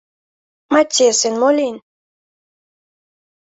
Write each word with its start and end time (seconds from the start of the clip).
Маттиэсен 0.71 1.33
мо 1.41 1.49
лийын? 1.57 1.77